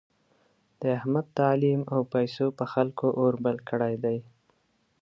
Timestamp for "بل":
3.45-3.57